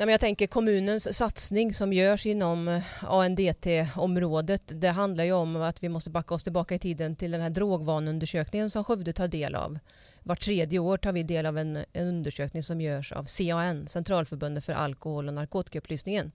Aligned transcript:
Nej, 0.00 0.06
men 0.06 0.12
jag 0.12 0.20
tänker 0.20 0.46
kommunens 0.46 1.16
satsning 1.16 1.74
som 1.74 1.92
görs 1.92 2.26
inom 2.26 2.68
eh, 2.68 2.82
ANDT-området. 3.04 4.62
Det 4.66 4.88
handlar 4.88 5.24
ju 5.24 5.32
om 5.32 5.56
att 5.56 5.82
vi 5.82 5.88
måste 5.88 6.10
backa 6.10 6.34
oss 6.34 6.42
tillbaka 6.42 6.74
i 6.74 6.78
tiden 6.78 7.16
till 7.16 7.30
den 7.30 7.40
här 7.40 7.50
drogvanundersökningen 7.50 8.70
som 8.70 8.84
Skövde 8.84 9.12
tar 9.12 9.28
del 9.28 9.54
av. 9.54 9.78
Var 10.22 10.34
tredje 10.34 10.78
år 10.78 10.96
tar 10.96 11.12
vi 11.12 11.22
del 11.22 11.46
av 11.46 11.58
en, 11.58 11.76
en 11.92 12.08
undersökning 12.08 12.62
som 12.62 12.80
görs 12.80 13.12
av 13.12 13.24
CAN, 13.24 13.88
Centralförbundet 13.88 14.64
för 14.64 14.72
alkohol 14.72 15.28
och 15.28 15.34
narkotikaupplysningen. 15.34 16.32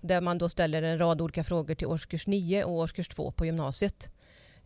Där 0.00 0.20
man 0.20 0.38
då 0.38 0.48
ställer 0.48 0.82
en 0.82 0.98
rad 0.98 1.20
olika 1.20 1.44
frågor 1.44 1.74
till 1.74 1.86
årskurs 1.86 2.26
9 2.26 2.64
och 2.64 2.72
årskurs 2.72 3.08
2 3.08 3.30
på 3.30 3.46
gymnasiet. 3.46 4.10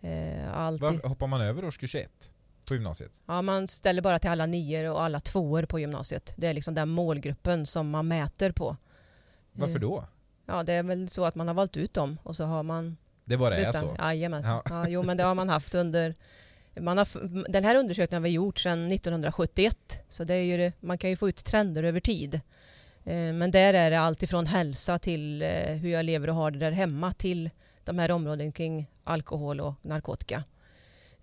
Eh, 0.01 0.55
alltid... 0.55 0.81
Var 0.81 1.09
hoppar 1.09 1.27
man 1.27 1.41
över 1.41 1.65
årskurs 1.65 1.95
1? 1.95 2.31
På 2.69 2.75
gymnasiet? 2.75 3.23
Ja, 3.27 3.43
man 3.43 3.69
ställer 3.69 4.03
bara 4.03 4.19
till 4.19 4.31
alla 4.31 4.47
nior 4.47 4.91
och 4.91 5.03
alla 5.03 5.21
tvåor 5.21 5.65
på 5.65 5.81
gymnasiet. 5.81 6.35
Det 6.37 6.47
är 6.47 6.55
liksom 6.55 6.75
den 6.75 6.89
målgruppen 6.89 7.67
som 7.67 7.91
man 7.91 8.09
mäter 8.09 8.53
på. 8.53 8.77
Varför 9.53 9.79
då? 9.79 9.99
Eh, 9.99 10.05
ja, 10.47 10.63
det 10.63 10.73
är 10.73 10.83
väl 10.83 11.09
så 11.09 11.25
att 11.25 11.35
man 11.35 11.49
har 11.49 11.55
valt 11.55 11.77
ut 11.77 11.95
dem 11.95 12.19
och 12.23 12.37
så 12.37 12.45
har 12.45 12.63
man... 12.63 12.97
Det 13.25 13.37
bara 13.37 13.57
är 13.57 13.73
så? 13.73 13.97
Jajamensan. 13.99 14.53
Ja. 14.53 14.63
Ja, 14.71 14.89
jo, 14.89 15.03
men 15.03 15.17
det 15.17 15.23
har 15.23 15.35
man 15.35 15.49
haft 15.49 15.75
under... 15.75 16.15
Man 16.81 16.99
har, 16.99 17.07
den 17.49 17.65
här 17.65 17.77
undersökningen 17.77 18.23
har 18.23 18.29
vi 18.29 18.35
gjort 18.35 18.59
sedan 18.59 18.93
1971, 18.93 19.77
så 20.09 20.25
det 20.25 20.35
är 20.35 20.43
ju, 20.43 20.73
man 20.81 20.99
kan 20.99 21.11
ju 21.11 21.17
få 21.17 21.29
ut 21.29 21.45
trender 21.45 21.83
över 21.83 22.01
tid. 22.01 22.35
Eh, 23.05 23.33
men 23.33 23.51
där 23.51 23.75
är 23.75 23.91
det 23.91 24.01
allt 24.01 24.23
ifrån 24.23 24.47
hälsa 24.47 24.99
till 24.99 25.43
eh, 25.43 25.49
hur 25.49 25.91
jag 25.91 26.05
lever 26.05 26.29
och 26.29 26.35
har 26.35 26.51
det 26.51 26.59
där 26.59 26.71
hemma 26.71 27.13
till 27.13 27.51
de 27.85 27.99
här 27.99 28.11
områdena 28.11 28.53
kring 28.53 28.91
alkohol 29.05 29.61
och 29.61 29.75
narkotika. 29.83 30.45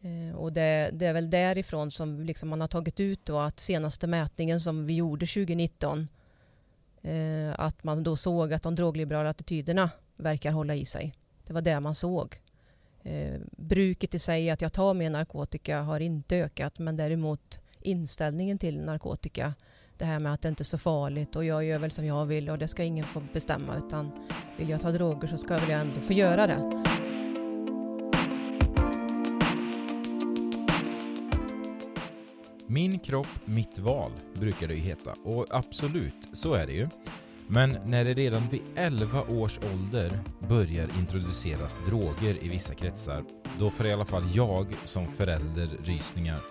Eh, 0.02 0.36
och 0.36 0.54
det, 0.54 0.90
det, 0.94 1.06
är 1.06 1.14
väl 1.14 1.30
därifrån 1.30 1.92
som 1.92 2.24
liksom 2.24 2.50
man 2.50 2.62
har 2.62 2.68
tagit 2.68 3.00
ut 3.00 3.26
då 3.26 3.40
att 3.40 3.60
senaste 3.60 4.08
mätningen 4.08 4.60
som 4.60 4.86
vi 4.86 4.94
gjorde 4.94 5.26
2019 5.26 6.08
eh, 7.02 7.60
att 7.60 7.84
man 7.84 8.04
då 8.04 8.16
såg 8.16 8.54
att 8.54 8.64
de 8.64 8.76
drogliberala 8.76 9.30
attityderna 9.30 9.90
verkar 10.18 10.52
hålla 10.52 10.76
i 10.76 10.86
sig. 10.86 11.16
Det 11.48 11.54
var 11.54 11.62
det 11.62 11.80
man 11.80 11.96
såg. 11.96 12.40
Eh, 13.04 13.40
bruket 13.52 14.16
i 14.16 14.20
sig, 14.20 14.50
att 14.50 14.62
jag 14.62 14.74
tar 14.74 14.94
mer 14.94 15.10
narkotika, 15.10 15.82
har 15.82 16.00
inte 16.00 16.38
ökat 16.38 16.80
men 16.80 16.98
däremot 16.98 17.60
inställningen 17.82 18.58
till 18.58 18.80
narkotika 18.80 19.54
det 19.98 20.06
här 20.06 20.20
med 20.20 20.34
att 20.34 20.42
det 20.42 20.50
inte 20.50 20.62
är 20.62 20.66
så 20.66 20.78
farligt 20.78 21.36
och 21.36 21.46
jag 21.46 21.64
gör 21.64 21.80
väl 21.80 21.92
som 21.92 22.06
jag 22.06 22.26
vill 22.26 22.50
och 22.50 22.58
det 22.58 22.68
ska 22.68 22.84
ingen 22.84 23.06
få 23.06 23.22
bestämma 23.34 23.78
utan 23.78 24.12
vill 24.58 24.70
jag 24.70 24.82
ta 24.82 24.92
droger 24.92 25.28
så 25.28 25.38
ska 25.38 25.54
jag 25.54 25.62
väl 25.62 25.72
ändå 25.72 26.02
få 26.02 26.14
göra 26.14 26.48
det. 26.48 26.91
Min 32.74 33.00
kropp, 33.00 33.28
mitt 33.46 33.80
val 33.80 34.12
brukar 34.34 34.68
det 34.68 34.74
ju 34.74 34.80
heta 34.80 35.14
och 35.24 35.46
absolut, 35.50 36.30
så 36.34 36.54
är 36.54 36.68
det 36.68 36.74
ju. 36.74 36.88
Men 37.48 37.78
när 37.86 38.04
det 38.06 38.14
redan 38.14 38.42
vid 38.52 38.62
11 38.76 39.24
års 39.30 39.60
ålder 39.74 40.20
börjar 40.50 40.90
introduceras 41.00 41.80
droger 41.86 42.44
i 42.44 42.50
vissa 42.50 42.76
kretsar, 42.76 43.24
då 43.60 43.70
får 43.70 43.86
i 43.86 43.94
alla 43.94 44.06
fall 44.06 44.24
jag 44.34 44.68
som 44.84 45.08
förälder 45.08 45.70
rysningar. 45.84 46.42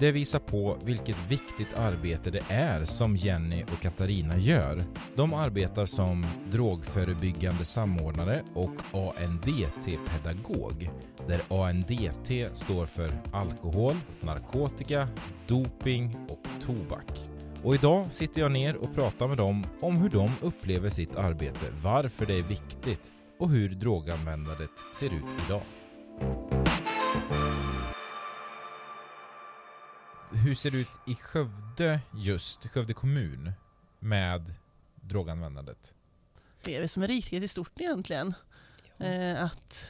Det 0.00 0.12
visar 0.12 0.38
på 0.38 0.76
vilket 0.84 1.16
viktigt 1.28 1.74
arbete 1.74 2.30
det 2.30 2.42
är 2.48 2.84
som 2.84 3.16
Jenny 3.16 3.62
och 3.62 3.80
Katarina 3.80 4.36
gör. 4.36 4.84
De 5.14 5.34
arbetar 5.34 5.86
som 5.86 6.26
drogförebyggande 6.50 7.64
samordnare 7.64 8.42
och 8.54 8.74
ANDT-pedagog, 8.92 10.90
där 11.26 11.40
ANDT 11.48 12.56
står 12.56 12.86
för 12.86 13.10
alkohol, 13.32 13.96
narkotika, 14.20 15.08
doping 15.46 16.16
och 16.28 16.48
tobak. 16.60 17.28
Och 17.62 17.74
idag 17.74 18.06
sitter 18.10 18.40
jag 18.40 18.52
ner 18.52 18.76
och 18.76 18.94
pratar 18.94 19.28
med 19.28 19.36
dem 19.36 19.66
om 19.80 19.96
hur 19.96 20.10
de 20.10 20.30
upplever 20.40 20.90
sitt 20.90 21.16
arbete, 21.16 21.66
varför 21.82 22.26
det 22.26 22.38
är 22.38 22.42
viktigt 22.42 23.12
och 23.38 23.50
hur 23.50 23.68
droganvändandet 23.68 24.70
ser 24.94 25.06
ut 25.06 25.24
idag. 25.46 25.62
Hur 30.48 30.54
ser 30.54 30.70
det 30.70 30.78
ut 30.78 30.90
i 31.06 31.14
Skövde 31.14 32.00
just, 32.14 32.66
Skövde 32.66 32.94
kommun, 32.94 33.52
med 33.98 34.54
droganvändandet? 34.94 35.94
Det 36.62 36.76
är 36.76 36.80
väl 36.80 36.88
som 36.88 37.02
en 37.02 37.08
riket 37.08 37.42
i 37.42 37.48
stort 37.48 37.80
egentligen. 37.80 38.34
Eh, 38.98 39.44
att 39.44 39.88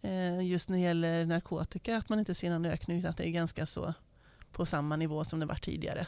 eh, 0.00 0.46
just 0.46 0.68
när 0.68 0.76
det 0.76 0.82
gäller 0.82 1.26
narkotika, 1.26 1.96
att 1.96 2.08
man 2.08 2.18
inte 2.18 2.34
ser 2.34 2.50
någon 2.50 2.64
ökning 2.64 2.98
utan 2.98 3.10
att 3.10 3.16
det 3.16 3.28
är 3.28 3.30
ganska 3.30 3.66
så 3.66 3.94
på 4.52 4.66
samma 4.66 4.96
nivå 4.96 5.24
som 5.24 5.40
det 5.40 5.46
var 5.46 5.54
tidigare. 5.54 6.06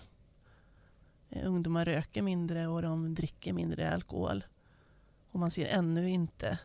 Eh, 1.30 1.46
ungdomar 1.46 1.84
röker 1.84 2.22
mindre 2.22 2.66
och 2.66 2.82
de 2.82 3.14
dricker 3.14 3.52
mindre 3.52 3.94
alkohol. 3.94 4.44
Och 5.30 5.40
man 5.40 5.50
ser 5.50 5.66
ännu 5.66 6.10
inte 6.10 6.58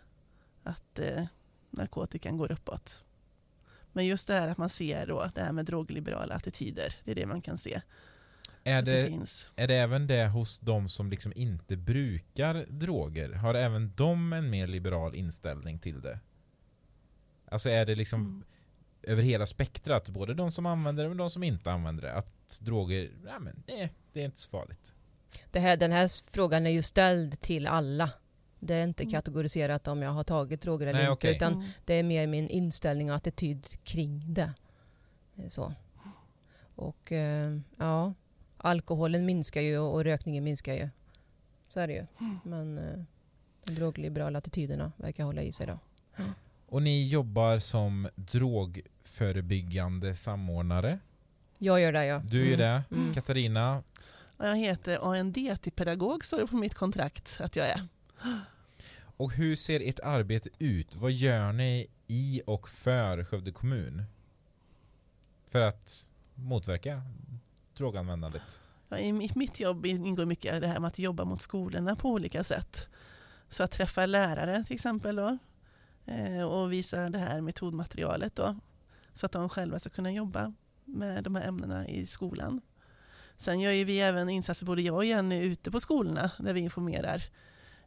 att 0.63 1.00
eh, 1.00 1.25
narkotikan 1.69 2.38
går 2.38 2.51
uppåt. 2.51 3.03
Men 3.92 4.06
just 4.06 4.28
det 4.28 4.34
här 4.34 4.48
att 4.48 4.58
man 4.58 4.70
ser 4.70 5.08
då 5.08 5.32
det 5.36 5.42
här 5.42 5.52
med 5.52 5.66
drogliberala 5.66 6.36
attityder, 6.36 6.96
det 7.04 7.12
är 7.12 7.16
det 7.16 7.26
man 7.26 7.42
kan 7.42 7.58
se. 7.58 7.82
Är 8.64 8.82
det, 8.82 8.92
det 8.92 9.64
är 9.64 9.68
det 9.68 9.76
även 9.76 10.08
det 10.08 10.28
hos 10.28 10.60
de 10.60 10.90
som 10.90 11.10
liksom 11.10 11.34
inte 11.36 11.78
brukar 11.78 12.66
droger? 12.70 13.34
Har 13.34 13.54
även 13.54 13.94
de 13.96 14.34
en 14.34 14.50
mer 14.50 14.68
liberal 14.68 15.16
inställning 15.16 15.80
till 15.80 16.02
det? 16.02 16.20
Alltså 17.52 17.70
är 17.70 17.86
det 17.86 17.96
liksom 17.96 18.22
mm. 18.22 18.44
över 19.04 19.24
hela 19.24 19.46
spektrat, 19.46 20.10
både 20.10 20.34
de 20.34 20.52
som 20.52 20.66
använder 20.66 21.04
det 21.04 21.10
och 21.10 21.16
de 21.16 21.30
som 21.30 21.44
inte 21.44 21.72
använder 21.72 22.04
det, 22.04 22.14
att 22.14 22.60
droger, 22.62 23.12
ja 23.26 23.40
men 23.40 23.64
nej, 23.68 23.94
det 24.14 24.22
är 24.22 24.26
inte 24.26 24.40
så 24.40 24.50
farligt. 24.50 24.94
Det 25.52 25.60
här, 25.60 25.78
den 25.78 25.92
här 25.92 26.32
frågan 26.32 26.66
är 26.66 26.72
ju 26.72 26.82
ställd 26.82 27.42
till 27.42 27.68
alla. 27.68 28.10
Det 28.59 28.75
är 28.75 28.84
inte 28.84 29.03
mm. 29.03 29.12
kategoriserat 29.12 29.88
om 29.88 30.02
jag 30.02 30.12
har 30.12 30.24
tagit 30.24 30.62
droger 30.62 30.88
eller 30.88 31.00
Nej, 31.00 31.12
inte. 31.12 31.14
Okay. 31.14 31.36
Utan 31.36 31.53
mm. 31.53 31.66
det 31.86 31.94
är 31.94 32.03
mer 32.03 32.28
min 32.28 32.50
inställning 32.50 33.09
och 33.09 33.16
attityd 33.16 33.68
kring 33.84 34.34
det. 34.34 34.53
Eh, 35.36 35.47
så. 35.47 35.74
Och 36.75 37.12
eh, 37.12 37.58
ja, 37.78 38.14
alkoholen 38.58 39.25
minskar 39.25 39.62
ju 39.62 39.78
och 39.78 40.03
rökningen 40.03 40.44
minskar 40.44 40.74
ju. 40.74 40.90
Så 41.68 41.80
är 41.80 41.88
det 41.88 41.94
ju. 41.94 42.06
Mm. 42.19 42.40
Men 42.44 42.78
eh, 42.78 43.03
de 43.66 43.74
drogliberala 43.74 44.38
attityderna 44.38 44.92
verkar 44.98 45.24
hålla 45.24 45.42
i 45.42 45.52
sig 45.52 45.68
då. 45.68 45.80
Och 46.66 46.81
ni 46.81 47.08
jobbar 47.08 47.59
som 47.59 48.09
drogförebyggande 48.16 50.16
samordnare? 50.16 51.00
Jag 51.58 51.81
gör 51.81 51.92
det 51.92 52.06
ja. 52.06 52.22
Du 52.25 52.50
gör 52.50 52.58
det. 52.58 52.84
Mm. 52.92 53.14
Katarina? 53.14 53.84
Jag 54.38 54.58
heter 54.58 55.12
AND-pedagog 55.12 56.25
står 56.25 56.38
det 56.38 56.48
på 56.48 56.56
mitt 56.56 56.75
kontrakt 56.75 57.38
att 57.42 57.56
jag 57.56 57.69
är. 57.69 57.88
Och 59.18 59.34
hur 59.34 59.56
ser 59.56 59.80
ert 59.80 60.00
arbete 60.00 60.50
ut? 60.59 60.96
Vad 60.96 61.12
gör 61.12 61.52
ni 61.52 61.88
i 62.07 62.41
och 62.46 62.69
för 62.69 63.24
Skövde 63.24 63.52
kommun? 63.52 64.03
För 65.46 65.62
att 65.62 66.09
motverka 66.35 67.02
droganvändandet? 67.78 68.62
Ja, 68.90 68.97
I 68.97 69.31
mitt 69.35 69.59
jobb 69.59 69.85
ingår 69.85 70.25
mycket 70.25 70.62
det 70.62 70.68
här 70.68 70.80
med 70.80 70.88
att 70.88 71.00
jobba 71.00 71.25
mot 71.25 71.41
skolorna 71.41 71.96
på 71.96 72.09
olika 72.09 72.44
sätt. 72.44 72.88
Så 73.50 73.63
att 73.63 73.72
träffa 73.72 74.06
lärare 74.06 74.63
till 74.63 74.75
exempel 74.75 75.16
då, 75.16 75.38
eh, 76.06 76.44
och 76.44 76.72
visa 76.72 77.09
det 77.09 77.18
här 77.18 77.41
metodmaterialet 77.41 78.36
då, 78.36 78.56
så 79.13 79.25
att 79.25 79.31
de 79.31 79.50
själva 79.50 79.80
ska 79.80 79.90
kunna 79.90 80.12
jobba 80.12 80.53
med 80.86 81.24
de 81.24 81.36
här 81.36 81.47
ämnena 81.47 81.88
i 81.88 82.06
skolan. 82.06 82.62
Sen 83.38 83.59
gör 83.59 83.86
vi 83.86 84.00
även 84.00 84.30
insatser, 84.30 84.66
både 84.66 84.81
jag 84.81 84.96
och 84.96 85.06
Jenny, 85.06 85.44
ute 85.44 85.72
på 85.72 85.80
skolorna 85.80 86.31
där 86.40 86.53
vi 86.53 86.59
informerar 86.59 87.24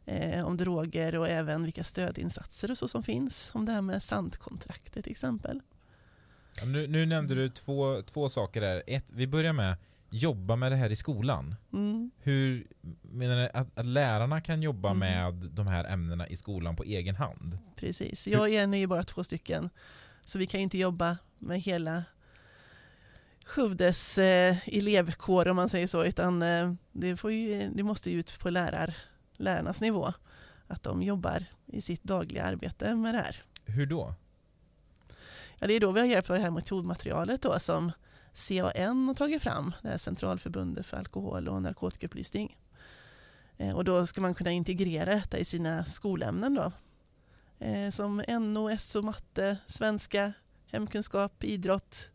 eh, 0.05 0.47
om 0.47 0.57
droger 0.57 1.15
och 1.15 1.29
även 1.29 1.63
vilka 1.63 1.83
stödinsatser 1.83 2.71
och 2.71 2.77
så 2.77 2.87
som 2.87 3.03
finns. 3.03 3.51
Om 3.53 3.65
det 3.65 3.71
här 3.71 3.81
med 3.81 4.03
sandkontraktet 4.03 5.03
till 5.03 5.11
exempel. 5.11 5.61
Ja, 6.57 6.65
nu, 6.65 6.87
nu, 6.87 7.05
nämnde 7.05 7.35
du 7.35 7.49
två, 7.49 8.01
två 8.01 8.29
saker 8.29 8.61
där. 8.61 8.83
Ett, 8.87 9.11
vi 9.13 9.27
börjar 9.27 9.53
med 9.53 9.75
jobba 10.09 10.55
med 10.55 10.71
det 10.71 10.75
här 10.75 10.89
i 10.89 10.95
skolan. 10.95 11.55
Mm. 11.73 12.11
Hur 12.21 12.67
menar 13.01 13.35
du 13.35 13.49
att, 13.53 13.79
att 13.79 13.85
lärarna 13.85 14.41
kan 14.41 14.61
jobba 14.61 14.91
mm. 14.91 14.99
med 14.99 15.33
de 15.33 15.67
här 15.67 15.85
ämnena 15.85 16.27
i 16.27 16.35
skolan 16.35 16.75
på 16.75 16.83
egen 16.83 17.15
hand? 17.15 17.57
Precis. 17.75 18.27
Jag 18.27 18.41
och 18.41 18.49
Jenny 18.49 18.77
är 18.77 18.81
ju 18.81 18.87
bara 18.87 19.03
två 19.03 19.23
stycken. 19.23 19.69
Så 20.23 20.39
vi 20.39 20.45
kan 20.45 20.59
ju 20.59 20.63
inte 20.63 20.77
jobba 20.77 21.17
med 21.39 21.61
hela 21.61 22.03
Skövdes 23.45 24.17
eh, 24.17 24.55
elevkår 24.67 25.47
om 25.47 25.55
man 25.55 25.69
säger 25.69 25.87
så, 25.87 26.03
utan 26.05 26.41
eh, 26.41 26.73
det, 26.91 27.17
får 27.17 27.31
ju, 27.31 27.69
det 27.69 27.83
måste 27.83 28.11
ju 28.11 28.19
ut 28.19 28.39
på 28.39 28.49
lärar, 28.49 28.95
lärarnas 29.43 29.81
nivå. 29.81 30.13
Att 30.67 30.83
de 30.83 31.01
jobbar 31.01 31.45
i 31.65 31.81
sitt 31.81 32.03
dagliga 32.03 32.43
arbete 32.43 32.95
med 32.95 33.13
det 33.13 33.19
här. 33.19 33.43
Hur 33.65 33.85
då? 33.85 34.15
Ja, 35.59 35.67
det 35.67 35.73
är 35.73 35.79
då 35.79 35.91
vi 35.91 35.99
har 35.99 36.07
hjälpt 36.07 36.29
av 36.29 36.35
det 36.35 36.41
här 36.41 36.51
metodmaterialet 36.51 37.41
då, 37.41 37.59
som 37.59 37.91
CAN 38.47 39.07
har 39.07 39.13
tagit 39.13 39.43
fram, 39.43 39.73
det 39.81 39.89
här 39.89 39.97
Centralförbundet 39.97 40.85
för 40.85 40.97
alkohol 40.97 41.47
och 41.47 41.61
narkotikaupplysning. 41.61 42.57
Eh, 43.57 43.75
och 43.75 43.83
då 43.83 44.05
ska 44.07 44.21
man 44.21 44.33
kunna 44.33 44.51
integrera 44.51 45.15
detta 45.15 45.37
i 45.37 45.45
sina 45.45 45.85
skolämnen 45.85 46.53
då. 46.53 46.71
Eh, 47.65 47.89
som 47.89 48.23
NO, 48.27 48.77
SO, 48.77 49.01
matte, 49.01 49.57
svenska, 49.67 50.33
hemkunskap, 50.71 51.43
idrott. 51.43 52.09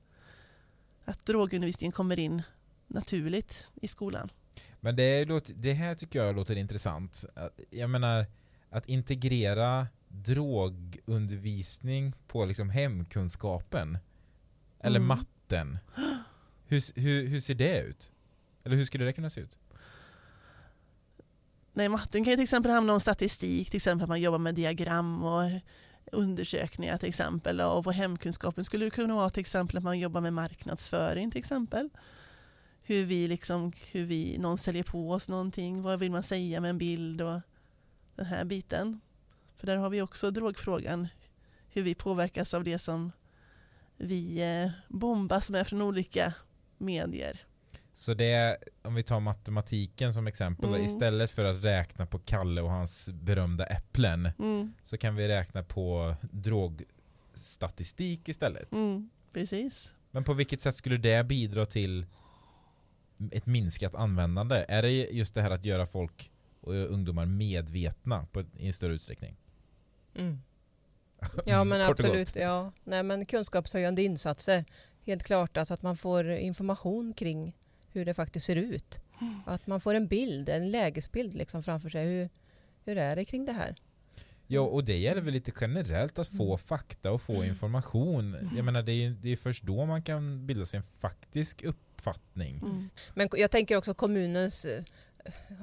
Att 1.04 1.26
drogundervisningen 1.26 1.92
kommer 1.92 2.18
in 2.18 2.42
naturligt 2.86 3.68
i 3.74 3.88
skolan. 3.88 4.30
Men 4.80 4.96
det, 4.96 5.24
låter, 5.24 5.54
det 5.54 5.72
här 5.72 5.94
tycker 5.94 6.24
jag 6.24 6.36
låter 6.36 6.56
intressant. 6.56 7.24
Jag 7.70 7.90
menar, 7.90 8.26
att 8.70 8.88
integrera 8.88 9.86
drogundervisning 10.08 12.12
på 12.26 12.44
liksom 12.44 12.70
hemkunskapen. 12.70 13.98
Eller 14.80 14.96
Mm. 15.00 15.08
matten. 15.08 15.78
Hur, 16.66 17.00
hur, 17.00 17.26
hur 17.26 17.40
ser 17.40 17.54
det 17.54 17.80
ut? 17.80 18.12
Eller 18.64 18.76
hur 18.76 18.84
skulle 18.84 19.04
det 19.04 19.12
kunna 19.12 19.30
se 19.30 19.40
ut? 19.40 19.58
Nej, 21.72 21.88
matten 21.88 22.24
kan 22.24 22.30
ju 22.30 22.36
till 22.36 22.42
exempel 22.42 22.72
handla 22.72 22.92
om 22.92 23.00
statistik, 23.00 23.70
till 23.70 23.76
exempel 23.76 24.02
att 24.02 24.08
man 24.08 24.20
jobbar 24.20 24.38
med 24.38 24.54
diagram 24.54 25.24
och 25.24 25.42
undersökningar 26.12 26.98
till 26.98 27.08
exempel. 27.08 27.60
Och 27.60 27.84
på 27.84 27.92
hemkunskapen 27.92 28.64
skulle 28.64 28.84
det 28.84 28.90
kunna 28.90 29.14
vara 29.14 29.30
till 29.30 29.40
exempel 29.40 29.76
att 29.76 29.82
man 29.84 29.98
jobbar 29.98 30.20
med 30.20 30.32
marknadsföring 30.32 31.30
till 31.30 31.38
exempel. 31.38 31.88
Hur 32.88 33.04
vi 33.04 33.28
liksom, 33.28 33.72
hur 33.92 34.04
vi, 34.04 34.38
någon 34.38 34.58
säljer 34.58 34.82
på 34.82 35.10
oss 35.10 35.28
någonting, 35.28 35.82
vad 35.82 35.98
vill 36.00 36.10
man 36.10 36.22
säga 36.22 36.60
med 36.60 36.70
en 36.70 36.78
bild 36.78 37.20
och 37.20 37.40
den 38.16 38.26
här 38.26 38.44
biten. 38.44 39.00
För 39.56 39.66
där 39.66 39.76
har 39.76 39.90
vi 39.90 40.02
också 40.02 40.30
drogfrågan, 40.30 41.08
hur 41.68 41.82
vi 41.82 41.94
påverkas 41.94 42.54
av 42.54 42.64
det 42.64 42.78
som 42.78 43.12
vi 43.96 44.40
eh, 44.64 44.70
bombas 44.88 45.50
med 45.50 45.66
från 45.66 45.82
olika 45.82 46.34
medier. 46.78 47.44
Så 47.92 48.14
det 48.14 48.58
om 48.82 48.94
vi 48.94 49.02
tar 49.02 49.20
matematiken 49.20 50.14
som 50.14 50.26
exempel, 50.26 50.68
Mm. 50.68 50.84
istället 50.84 51.30
för 51.30 51.44
att 51.44 51.64
räkna 51.64 52.06
på 52.06 52.18
Kalle 52.18 52.60
och 52.62 52.70
hans 52.70 53.08
berömda 53.12 53.66
äpplen 53.66 54.30
Mm, 54.38 54.72
så 54.84 54.98
kan 54.98 55.14
vi 55.16 55.28
räkna 55.28 55.62
på 55.62 56.14
drogstatistik 57.32 58.28
istället. 58.28 58.72
mm, 58.72 59.10
precis. 59.32 59.92
Men 60.10 60.24
på 60.24 60.34
vilket 60.34 60.60
sätt 60.60 60.74
skulle 60.74 60.96
det 60.96 61.24
bidra 61.26 61.66
till 61.66 62.06
ett 63.32 63.46
minskat 63.46 63.94
användande? 63.94 64.64
Är 64.68 64.82
det 64.82 64.90
just 64.90 65.34
det 65.34 65.42
här 65.42 65.50
att 65.50 65.64
göra 65.64 65.86
folk 65.86 66.30
och 66.60 66.74
ungdomar 66.74 67.26
medvetna 67.26 68.26
på, 68.32 68.40
i 68.56 68.66
en 68.66 68.72
större 68.72 68.92
utsträckning? 68.94 69.36
Mm. 70.14 70.38
Ja 71.46 71.64
men 71.64 71.80
absolut. 71.80 72.36
Ja. 72.36 72.72
Nej, 72.84 73.02
men 73.02 73.24
kunskapshöjande 73.24 74.02
insatser. 74.02 74.64
Helt 75.06 75.22
klart 75.22 75.56
alltså 75.56 75.74
att 75.74 75.82
man 75.82 75.96
får 75.96 76.30
information 76.30 77.14
kring 77.14 77.56
hur 77.92 78.04
det 78.04 78.14
faktiskt 78.14 78.46
ser 78.46 78.56
ut. 78.56 79.00
Att 79.46 79.66
man 79.66 79.80
får 79.80 79.94
en 79.94 80.06
bild, 80.06 80.48
en 80.48 80.70
lägesbild 80.70 81.34
liksom 81.34 81.62
framför 81.62 81.88
sig. 81.88 82.06
Hur, 82.06 82.30
hur 82.84 82.98
är 82.98 83.16
det 83.16 83.24
kring 83.24 83.44
det 83.46 83.52
här? 83.52 83.76
Ja, 84.46 84.60
och 84.60 84.84
det 84.84 84.96
gäller 84.96 85.20
väl 85.20 85.32
lite 85.34 85.52
generellt 85.60 86.18
att 86.18 86.28
få 86.28 86.44
Mm. 86.46 86.58
fakta 86.58 87.12
och 87.12 87.22
få 87.22 87.34
Mm. 87.34 87.48
information. 87.48 88.50
Jag 88.56 88.64
menar, 88.64 88.82
det 88.82 88.92
är 88.92 88.96
ju 88.96 89.14
det 89.14 89.28
är 89.32 89.36
först 89.36 89.64
då 89.64 89.86
man 89.86 90.02
kan 90.02 90.46
bilda 90.46 90.64
sig 90.64 90.78
en 90.78 90.82
faktisk 90.82 91.62
uppfattning. 91.98 92.56
Mm. 92.56 92.90
Men 93.14 93.28
jag 93.32 93.50
tänker 93.50 93.76
också 93.76 93.94
kommunens 93.94 94.64
eh, 94.64 94.84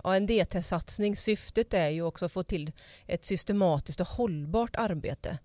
ANDT-satsning, 0.04 1.16
syftet 1.16 1.74
är 1.74 1.90
ju 1.90 2.02
också 2.02 2.26
att 2.26 2.32
få 2.32 2.44
till 2.44 2.72
ett 3.08 3.26
systematiskt 3.26 4.02
och 4.02 4.08
hållbart 4.08 4.76
arbete. 4.76 5.40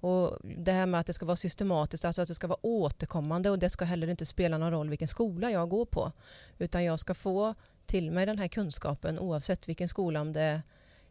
Och 0.00 0.38
det 0.42 0.72
här 0.72 0.86
med 0.86 1.00
att 1.00 1.06
det 1.06 1.12
ska 1.12 1.26
vara 1.26 1.36
systematiskt, 1.36 2.04
alltså 2.04 2.22
att 2.22 2.28
det 2.28 2.34
ska 2.34 2.46
vara 2.46 2.66
återkommande 2.66 3.50
och 3.50 3.58
det 3.58 3.70
ska 3.70 3.84
heller 3.84 4.08
inte 4.08 4.26
spela 4.26 4.58
någon 4.58 4.70
roll 4.70 4.88
vilken 4.88 5.08
skola 5.08 5.50
jag 5.50 5.68
går 5.68 5.84
på. 5.84 6.12
Utan 6.58 6.84
jag 6.84 7.00
ska 7.00 7.14
få 7.14 7.54
till 7.86 8.10
mig 8.10 8.26
den 8.26 8.38
här 8.38 8.48
kunskapen 8.48 9.18
oavsett 9.18 9.68
vilken 9.68 9.88
skola, 9.88 10.20
om 10.20 10.32
det 10.32 10.40
är 10.40 10.62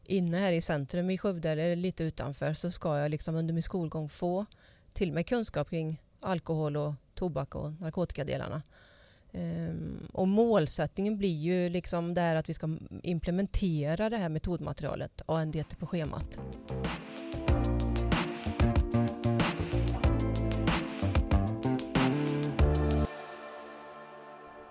inne 0.05 0.37
här 0.37 0.51
i 0.51 0.61
centrum 0.61 1.09
i 1.09 1.17
Skövde 1.17 1.49
eller 1.49 1.75
lite 1.75 2.03
utanför 2.03 2.53
så 2.53 2.71
ska 2.71 2.97
jag 2.97 3.11
liksom 3.11 3.35
under 3.35 3.53
min 3.53 3.63
skolgång 3.63 4.09
få 4.09 4.45
till 4.93 5.11
mig 5.11 5.23
kunskap 5.23 5.69
kring 5.69 6.01
alkohol 6.19 6.77
och 6.77 6.93
tobak 7.13 7.55
och 7.55 7.73
narkotikadelarna. 7.73 8.61
Ehm, 9.37 10.07
och 10.13 10.27
målsättningen 10.27 11.17
blir 11.17 11.35
ju 11.39 11.69
liksom 11.69 12.13
det 12.13 12.21
här 12.21 12.35
att 12.35 12.49
vi 12.49 12.53
ska 12.53 12.77
implementera 13.03 14.09
det 14.09 14.17
här 14.17 14.29
metodmaterialet 14.29 15.21
ANDT 15.25 15.75
på 15.79 15.85
schemat. 15.87 16.39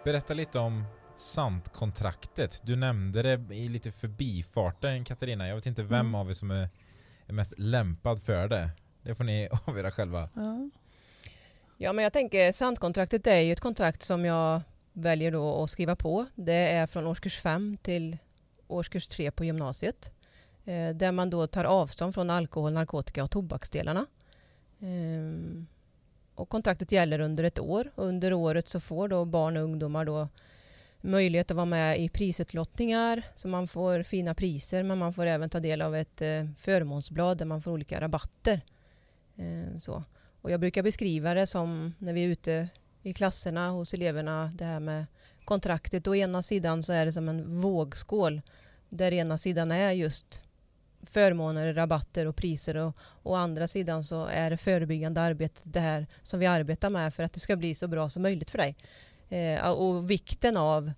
Berätta 0.05 0.35
lite 0.35 0.59
om 0.59 0.85
SANT-kontraktet. 1.15 2.61
Du 2.65 2.77
nämnde 2.77 3.23
det 3.23 3.55
i 3.55 3.69
lite 3.69 3.93
förbifarten 3.93 5.05
Katarina. 5.05 5.49
Jag 5.49 5.57
vet 5.57 5.67
inte 5.67 5.83
vem 5.83 6.01
Mm. 6.01 6.15
av 6.15 6.29
er 6.29 6.33
som 6.33 6.51
är, 6.51 6.69
är 7.27 7.33
mest 7.33 7.55
lämpad 7.59 8.23
för 8.23 8.49
det. 8.49 8.71
Det 9.03 9.15
får 9.15 9.25
ni 9.25 9.49
avgöra 9.65 9.91
själva. 9.91 10.29
Ja. 10.35 10.71
Ja 11.77 11.93
men 11.93 12.03
jag 12.03 12.13
tänker 12.13 12.53
SANT-kontraktet 12.53 13.27
är 13.27 13.41
ju 13.41 13.53
ett 13.53 13.61
kontrakt 13.61 14.03
som 14.03 14.25
jag 14.25 14.61
väljer 14.93 15.31
då 15.31 15.63
att 15.63 15.71
skriva 15.71 15.97
på. 15.97 16.27
Det 16.35 16.53
är 16.53 16.87
från 16.87 17.07
årskurs 17.07 17.39
5 17.39 17.77
till 17.83 18.17
årskurs 18.67 19.09
3 19.09 19.31
på 19.31 19.45
gymnasiet. 19.45 20.13
Eh, 20.65 20.91
där 20.91 21.13
man 21.13 21.31
då 21.31 21.47
tar 21.47 21.65
avstånd 21.65 22.15
från 22.15 22.31
alkohol, 22.31 22.73
narkotika 22.73 23.25
och 23.25 23.31
tobaksdelarna. 23.31 24.07
Eh, 24.81 25.63
och 26.35 26.49
kontraktet 26.49 26.93
gäller 26.93 27.19
under 27.19 27.45
ett 27.45 27.59
år. 27.59 27.91
Under 27.95 28.33
året 28.33 28.69
så 28.69 28.81
får 28.81 29.09
då 29.09 29.25
barn 29.25 29.57
och 29.57 29.63
ungdomar 29.63 30.05
då 30.05 30.29
möjlighet 31.01 31.51
att 31.51 31.57
vara 31.57 31.67
med 31.67 32.01
i 32.01 32.09
prisutlottningar 32.09 33.23
så 33.35 33.49
man 33.49 33.69
får 33.69 34.03
fina 34.03 34.35
priser 34.35 34.83
men 34.83 34.99
man 34.99 35.13
får 35.13 35.27
även 35.27 35.51
ta 35.51 35.61
del 35.61 35.83
av 35.83 35.97
ett 35.97 36.23
eh, 36.23 36.47
förmånsblad 36.59 37.39
där 37.39 37.47
man 37.47 37.63
får 37.63 37.71
olika 37.71 38.01
rabatter. 38.01 38.61
Eh, 39.37 39.79
så. 39.79 40.05
Och 40.45 40.51
jag 40.51 40.61
brukar 40.61 40.83
beskriva 40.83 41.35
det 41.35 41.47
som 41.47 41.95
när 41.99 42.13
vi 42.13 42.25
är 42.25 42.29
ute 42.29 42.69
i 43.03 43.13
klasserna 43.13 43.69
hos 43.69 43.95
eleverna 43.95 44.53
det 44.55 44.65
här 44.65 44.81
med 44.81 45.07
kontraktet. 45.45 46.09
Å 46.09 46.15
ena 46.15 46.43
sidan 46.43 46.83
så 46.83 46.93
är 46.93 47.07
det 47.07 47.13
som 47.13 47.29
en 47.29 47.61
vågskål 47.61 48.43
där 48.89 49.13
ena 49.13 49.39
sidan 49.39 49.71
är 49.71 49.93
just 49.93 50.45
förmåner, 51.03 51.75
rabatter 51.75 52.27
och 52.27 52.37
priser 52.37 52.77
och 52.77 52.97
å 53.23 53.35
andra 53.35 53.69
sidan 53.69 54.05
så 54.05 54.27
är 54.27 54.51
det 54.51 54.57
förebyggande 54.57 55.21
arbetet 55.21 55.63
det 55.65 55.81
här 55.81 56.07
som 56.23 56.41
vi 56.41 56.47
arbetar 56.47 56.91
med 56.91 57.15
för 57.15 57.23
att 57.23 57.33
det 57.33 57.41
ska 57.41 57.57
bli 57.57 57.75
så 57.75 57.89
bra 57.89 58.09
som 58.09 58.23
möjligt 58.23 58.51
för 58.51 58.59
dig. 58.59 58.77
Eh, 59.29 59.71
och 59.71 60.11
vikten 60.11 60.57
av 60.57 60.93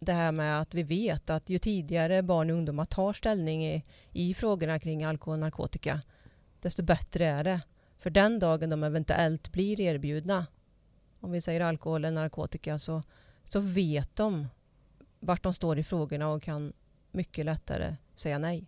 det 0.00 0.12
här 0.12 0.32
med 0.32 0.60
att 0.60 0.74
vi 0.74 0.82
vet 0.82 1.30
att 1.30 1.50
ju 1.50 1.58
tidigare 1.58 2.22
barn 2.22 2.50
och 2.50 2.56
ungdomar 2.56 2.84
tar 2.84 3.12
ställning 3.12 3.66
i, 3.66 3.84
i 4.12 4.34
frågorna 4.34 4.78
kring 4.78 5.04
alkohol 5.04 5.34
och 5.34 5.40
narkotika 5.40 6.00
desto 6.60 6.82
bättre 6.82 7.26
är 7.26 7.44
det. 7.44 7.60
För 7.98 8.10
den 8.10 8.38
dagen 8.38 8.70
de 8.70 8.82
eventuellt 8.82 9.52
blir 9.52 9.80
erbjudna, 9.80 10.46
om 11.20 11.30
vi 11.30 11.40
säger 11.40 11.60
alkohol 11.60 12.04
eller 12.04 12.22
narkotika, 12.22 12.78
så, 12.78 13.02
så 13.44 13.60
vet 13.60 14.16
de 14.16 14.48
vart 15.20 15.42
de 15.42 15.54
står 15.54 15.78
i 15.78 15.84
frågorna 15.84 16.28
och 16.28 16.42
kan 16.42 16.72
mycket 17.12 17.44
lättare 17.44 17.96
säga 18.14 18.38
nej. 18.38 18.66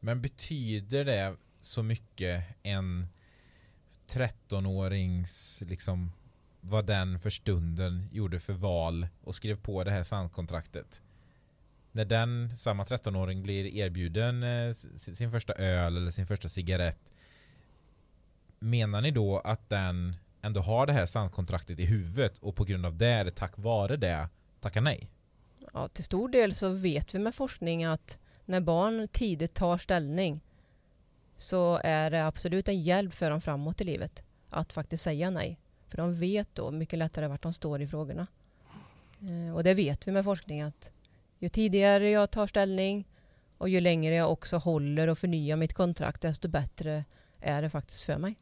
Men 0.00 0.22
betyder 0.22 1.04
det 1.04 1.36
så 1.60 1.82
mycket 1.82 2.44
en 2.62 3.06
13-årings 4.06 5.64
liksom 5.68 6.12
vad 6.60 6.86
den 6.86 7.18
för 7.18 7.30
stunden 7.30 8.08
gjorde 8.12 8.40
för 8.40 8.52
val 8.52 9.08
och 9.22 9.34
skrev 9.34 9.56
på 9.56 9.84
det 9.84 9.90
här 9.90 10.02
sandkontraktet? 10.02 11.02
När 11.92 12.04
den, 12.04 12.56
samma 12.56 12.84
13-åring 12.84 13.42
blir 13.42 13.64
erbjuden 13.64 14.42
eh, 14.42 14.72
sin 14.96 15.30
första 15.30 15.52
öl 15.52 15.96
eller 15.96 16.10
sin 16.10 16.26
första 16.26 16.48
cigarett 16.48 17.13
Menar 18.64 19.00
ni 19.00 19.10
då 19.10 19.38
att 19.38 19.68
den 19.68 20.16
ändå 20.42 20.60
har 20.60 20.86
det 20.86 20.92
här 20.92 21.06
SANT-kontraktet 21.06 21.80
i 21.80 21.84
huvudet 21.84 22.38
och 22.38 22.56
på 22.56 22.64
grund 22.64 22.86
av 22.86 22.96
det, 22.96 23.12
eller 23.12 23.30
tack 23.30 23.58
vare 23.58 23.96
det, 23.96 24.28
tackar 24.60 24.80
nej? 24.80 25.10
Ja, 25.72 25.88
till 25.88 26.04
stor 26.04 26.28
del 26.28 26.54
så 26.54 26.68
vet 26.68 27.14
vi 27.14 27.18
med 27.18 27.34
forskning 27.34 27.84
att 27.84 28.18
när 28.44 28.60
barn 28.60 29.08
tidigt 29.08 29.54
tar 29.54 29.78
ställning 29.78 30.40
så 31.36 31.80
är 31.84 32.10
det 32.10 32.26
absolut 32.26 32.68
en 32.68 32.82
hjälp 32.82 33.14
för 33.14 33.30
dem 33.30 33.40
framåt 33.40 33.80
i 33.80 33.84
livet 33.84 34.24
att 34.50 34.72
faktiskt 34.72 35.04
säga 35.04 35.30
nej. 35.30 35.58
För 35.88 35.96
de 35.96 36.18
vet 36.18 36.54
då 36.54 36.70
mycket 36.70 36.98
lättare 36.98 37.26
vart 37.26 37.42
de 37.42 37.52
står 37.52 37.80
i 37.80 37.86
frågorna. 37.86 38.26
Eh, 39.20 39.54
och 39.54 39.64
det 39.64 39.74
vet 39.74 40.08
vi 40.08 40.12
med 40.12 40.24
forskning 40.24 40.62
att 40.62 40.90
ju 41.38 41.48
tidigare 41.48 42.10
jag 42.10 42.30
tar 42.30 42.46
ställning 42.46 43.08
och 43.58 43.68
ju 43.68 43.80
längre 43.80 44.14
jag 44.14 44.32
också 44.32 44.56
håller 44.56 45.08
och 45.08 45.18
förnyar 45.18 45.56
mitt 45.56 45.74
kontrakt 45.74 46.22
desto 46.22 46.48
bättre 46.48 47.04
är 47.40 47.62
det 47.62 47.70
faktiskt 47.70 48.02
för 48.02 48.18
mig. 48.18 48.36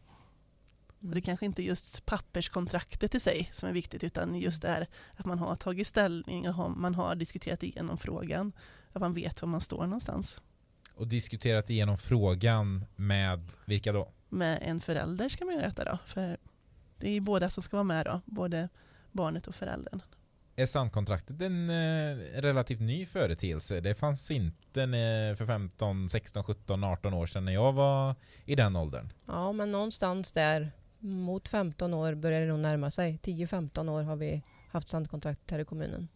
Och 1.02 1.08
det 1.08 1.18
är 1.18 1.22
kanske 1.22 1.46
inte 1.46 1.62
just 1.62 2.06
papperskontraktet 2.06 3.14
i 3.14 3.20
sig 3.20 3.50
som 3.52 3.68
är 3.68 3.72
viktigt 3.72 4.04
utan 4.04 4.34
just 4.34 4.62
det 4.62 4.68
här 4.68 4.86
att 5.16 5.26
man 5.26 5.38
har 5.38 5.56
tagit 5.56 5.86
ställning 5.86 6.48
och 6.48 6.70
man 6.70 6.94
har 6.94 7.14
diskuterat 7.14 7.62
igenom 7.62 7.98
frågan. 7.98 8.52
Att 8.92 9.00
man 9.00 9.14
vet 9.14 9.42
var 9.42 9.48
man 9.48 9.60
står 9.60 9.82
någonstans. 9.82 10.40
Och 10.94 11.06
diskuterat 11.06 11.70
igenom 11.70 11.98
frågan 11.98 12.84
med 12.96 13.50
vilka 13.64 13.92
då? 13.92 14.12
Med 14.28 14.58
en 14.62 14.80
förälder 14.80 15.28
ska 15.28 15.44
man 15.44 15.54
göra 15.54 15.66
detta 15.66 15.84
då. 15.84 15.98
För 16.06 16.36
det 16.98 17.08
är 17.08 17.12
ju 17.12 17.20
båda 17.20 17.50
som 17.50 17.62
ska 17.62 17.76
vara 17.76 17.84
med 17.84 18.06
då. 18.06 18.20
Både 18.24 18.68
barnet 19.12 19.46
och 19.46 19.54
föräldern. 19.54 20.02
Är 20.56 20.66
SANT-kontraktet 20.66 21.40
en 21.40 21.70
eh, 21.70 22.16
relativt 22.40 22.80
ny 22.80 23.06
företeelse? 23.06 23.80
Det 23.80 23.94
fanns 23.94 24.30
inte 24.30 24.80
för 25.38 25.46
15, 25.46 26.08
16, 26.08 26.44
17, 26.44 26.84
18 26.84 27.14
år 27.14 27.26
sedan 27.26 27.44
när 27.44 27.52
jag 27.52 27.72
var 27.72 28.14
i 28.44 28.54
den 28.54 28.76
åldern. 28.76 29.12
Ja, 29.26 29.52
men 29.52 29.72
någonstans 29.72 30.32
där 30.32 30.72
mot 31.02 31.48
15 31.48 31.94
år 31.94 32.14
börjar 32.14 32.40
det 32.40 32.46
nog 32.46 32.58
närma 32.58 32.90
sig. 32.90 33.18
10-15 33.22 33.88
år 33.90 34.02
har 34.02 34.16
vi 34.16 34.42
haft 34.70 34.88
sandkontrakt 34.88 35.50
här 35.50 35.58
i 35.58 35.64
kommunen. 35.64 36.08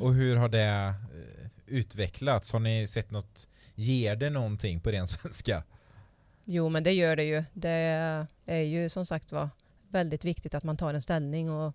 Och 0.00 0.14
hur 0.14 0.36
har 0.36 0.48
det 0.48 0.64
eh, 0.64 1.46
utvecklats? 1.66 2.52
Har 2.52 2.60
ni 2.60 2.86
sett 2.86 3.10
något, 3.10 3.48
ger 3.74 4.16
det 4.16 4.30
någonting 4.30 4.80
på 4.80 4.90
ren 4.90 5.08
svenska? 5.08 5.62
Jo, 6.44 6.68
men 6.68 6.82
det 6.82 6.92
gör 6.92 7.16
det 7.16 7.24
ju. 7.24 7.44
Det 7.52 7.70
är 8.46 8.60
ju 8.60 8.88
som 8.88 9.06
sagt 9.06 9.32
var 9.32 9.48
väldigt 9.88 10.24
viktigt 10.24 10.54
att 10.54 10.64
man 10.64 10.76
tar 10.76 10.94
en 10.94 11.02
ställning 11.02 11.50
och 11.50 11.74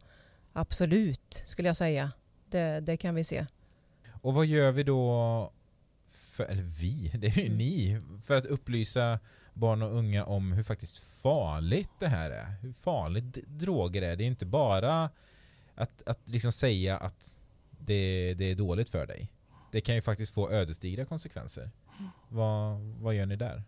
absolut 0.53 1.43
skulle 1.45 1.69
jag 1.69 1.77
säga. 1.77 2.11
Det, 2.49 2.79
det 2.79 2.97
kan 2.97 3.15
vi 3.15 3.23
se. 3.23 3.45
Och 4.21 4.33
vad 4.33 4.45
gör 4.45 4.71
vi 4.71 4.83
då, 4.83 5.51
för, 6.07 6.43
eller 6.43 6.63
vi, 6.63 7.11
det 7.17 7.27
är 7.27 7.37
ju 7.37 7.45
Mm. 7.45 7.57
ni, 7.57 8.01
för 8.21 8.37
att 8.37 8.45
upplysa 8.45 9.19
barn 9.53 9.81
och 9.81 9.95
unga 9.95 10.25
om 10.25 10.51
hur 10.51 10.63
faktiskt 10.63 11.21
farligt 11.21 11.91
det 11.99 12.07
här 12.07 12.31
är? 12.31 12.45
Hur 12.61 12.73
farligt 12.73 13.37
droger 13.47 14.01
är? 14.01 14.15
Det 14.15 14.23
är 14.23 14.27
inte 14.27 14.45
bara 14.45 15.09
att, 15.75 16.07
att 16.07 16.29
liksom 16.29 16.51
säga 16.51 16.97
att 16.97 17.41
det, 17.69 18.33
det 18.33 18.45
är 18.45 18.55
dåligt 18.55 18.89
för 18.89 19.05
dig. 19.05 19.31
Det 19.71 19.81
kan 19.81 19.95
ju 19.95 20.01
faktiskt 20.01 20.33
få 20.33 20.51
ödesdigra 20.51 21.05
konsekvenser. 21.05 21.71
Vad, 22.29 22.79
vad 22.81 23.15
gör 23.15 23.25
ni 23.25 23.35
där? 23.35 23.63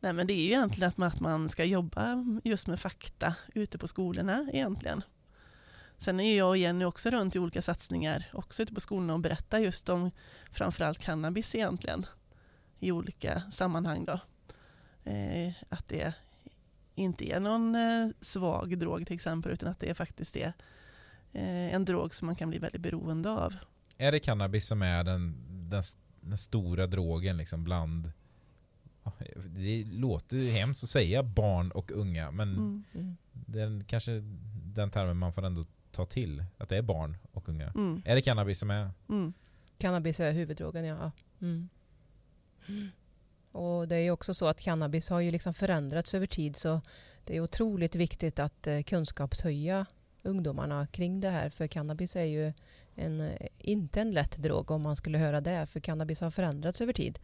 Nej, 0.00 0.12
men 0.12 0.26
det 0.26 0.32
är 0.32 0.44
ju 0.44 0.46
egentligen 0.46 0.88
att 0.88 0.96
man, 0.96 1.08
att 1.08 1.20
man 1.20 1.48
ska 1.48 1.64
jobba 1.64 2.24
just 2.44 2.66
med 2.66 2.80
fakta 2.80 3.34
ute 3.54 3.78
på 3.78 3.88
skolorna 3.88 4.46
egentligen. 4.52 5.02
Sen 5.98 6.20
är 6.20 6.24
ju 6.24 6.36
jag 6.36 6.48
och 6.48 6.56
Jenny 6.56 6.84
också 6.84 7.10
runt 7.10 7.36
i 7.36 7.38
olika 7.38 7.62
satsningar, 7.62 8.30
också 8.32 8.62
ute 8.62 8.74
på 8.74 8.80
skolorna 8.80 9.14
och 9.14 9.20
berättar 9.20 9.58
just 9.58 9.88
om 9.88 10.10
framförallt 10.50 10.98
cannabis 10.98 11.54
egentligen 11.54 12.06
i 12.78 12.92
olika 12.92 13.42
sammanhang. 13.50 14.04
Då. 14.04 14.20
Eh, 15.04 15.52
att 15.68 15.86
det 15.88 16.14
inte 16.94 17.24
är 17.32 17.40
någon 17.40 17.74
eh, 17.74 18.08
svag 18.20 18.78
drog 18.78 19.06
till 19.06 19.14
exempel 19.14 19.52
utan 19.52 19.68
att 19.68 19.80
det 19.80 19.94
faktiskt 19.94 20.36
är 20.36 20.52
eh, 21.32 21.74
en 21.74 21.84
drog 21.84 22.14
som 22.14 22.26
man 22.26 22.36
kan 22.36 22.50
bli 22.50 22.58
väldigt 22.58 22.80
beroende 22.80 23.30
av. 23.30 23.54
Är 23.96 24.12
det 24.12 24.20
cannabis 24.20 24.66
som 24.66 24.82
är 24.82 25.04
den, 25.04 25.36
den, 25.70 25.82
den 26.20 26.38
stora 26.38 26.86
drogen 26.86 27.36
liksom 27.36 27.64
bland 27.64 28.12
det 29.46 29.84
låter 29.84 30.36
ju 30.36 30.50
hemskt 30.50 30.84
att 30.84 30.90
säga 30.90 31.22
barn 31.22 31.70
och 31.70 31.90
unga 31.90 32.30
men 32.30 32.48
Mm. 32.48 32.84
Mm. 32.94 33.16
den, 33.32 33.84
kanske 33.84 34.12
den 34.64 34.90
termen 34.90 35.16
man 35.16 35.32
får 35.32 35.44
ändå 35.44 35.64
ta 35.90 36.06
till. 36.06 36.44
Att 36.58 36.68
det 36.68 36.76
är 36.76 36.82
barn 36.82 37.16
och 37.32 37.48
unga. 37.48 37.70
Mm. 37.70 38.02
Är 38.04 38.14
det 38.14 38.22
cannabis 38.22 38.58
som 38.58 38.70
är? 38.70 38.90
Mm. 39.08 39.32
Cannabis 39.78 40.20
är 40.20 40.32
huvuddrogen, 40.32 40.84
ja. 40.84 41.10
Mm. 41.40 41.68
Och 43.52 43.88
det 43.88 43.96
är 43.96 44.00
ju 44.00 44.10
också 44.10 44.34
så 44.34 44.46
att 44.46 44.60
cannabis 44.60 45.10
har 45.10 45.20
ju 45.20 45.30
liksom 45.30 45.54
förändrats 45.54 46.14
över 46.14 46.26
tid 46.26 46.56
så 46.56 46.80
det 47.24 47.36
är 47.36 47.40
otroligt 47.40 47.94
viktigt 47.94 48.38
att 48.38 48.66
eh, 48.66 48.82
kunskapshöja 48.82 49.86
ungdomarna 50.22 50.86
kring 50.86 51.20
det 51.20 51.30
här 51.30 51.50
för 51.50 51.66
cannabis 51.66 52.16
är 52.16 52.24
ju 52.24 52.52
en, 52.94 53.20
eh, 53.20 53.48
inte 53.58 54.00
en 54.00 54.10
lätt 54.10 54.36
drog 54.36 54.70
om 54.70 54.82
man 54.82 54.96
skulle 54.96 55.18
höra 55.18 55.40
det 55.40 55.66
för 55.66 55.80
cannabis 55.80 56.20
har 56.20 56.30
förändrats 56.30 56.80
över 56.80 56.92
tid. 56.92 57.18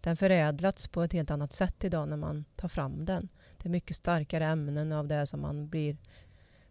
Den 0.00 0.16
förädlats 0.16 0.88
på 0.88 1.02
ett 1.02 1.12
helt 1.12 1.30
annat 1.30 1.52
sätt 1.52 1.84
idag 1.84 2.08
när 2.08 2.16
man 2.16 2.44
tar 2.56 2.68
fram 2.68 3.04
den. 3.04 3.28
Det 3.58 3.68
är 3.68 3.70
mycket 3.70 3.96
starkare 3.96 4.44
ämnen 4.44 4.92
av 4.92 5.08
det 5.08 5.26
som 5.26 5.40
man 5.40 5.68
blir 5.68 5.96